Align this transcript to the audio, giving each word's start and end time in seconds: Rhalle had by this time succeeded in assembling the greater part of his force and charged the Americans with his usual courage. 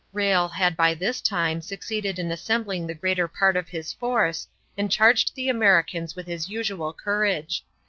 Rhalle 0.15 0.47
had 0.49 0.75
by 0.75 0.95
this 0.95 1.21
time 1.21 1.61
succeeded 1.61 2.17
in 2.17 2.31
assembling 2.31 2.87
the 2.87 2.95
greater 2.95 3.27
part 3.27 3.55
of 3.55 3.69
his 3.69 3.93
force 3.93 4.47
and 4.75 4.91
charged 4.91 5.35
the 5.35 5.47
Americans 5.47 6.15
with 6.15 6.25
his 6.25 6.49
usual 6.49 6.91
courage. 6.91 7.63